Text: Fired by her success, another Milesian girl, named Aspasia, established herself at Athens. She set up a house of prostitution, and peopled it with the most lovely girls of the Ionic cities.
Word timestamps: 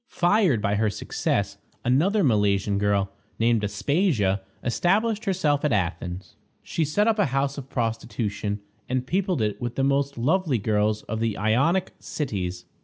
Fired 0.09 0.63
by 0.63 0.77
her 0.77 0.89
success, 0.89 1.59
another 1.85 2.23
Milesian 2.23 2.79
girl, 2.79 3.11
named 3.37 3.63
Aspasia, 3.63 4.41
established 4.63 5.25
herself 5.25 5.63
at 5.63 5.71
Athens. 5.71 6.37
She 6.63 6.83
set 6.83 7.07
up 7.07 7.19
a 7.19 7.27
house 7.27 7.55
of 7.59 7.69
prostitution, 7.69 8.61
and 8.89 9.05
peopled 9.05 9.43
it 9.43 9.61
with 9.61 9.75
the 9.75 9.83
most 9.83 10.17
lovely 10.17 10.57
girls 10.57 11.03
of 11.03 11.19
the 11.19 11.37
Ionic 11.37 11.93
cities. 11.99 12.65